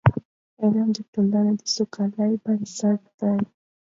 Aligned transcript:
علم 0.61 0.87
د 0.95 0.97
ټولني 1.13 1.53
د 1.59 1.63
سوکالۍ 1.75 2.33
بنسټ 2.43 3.01
دی. 3.19 3.35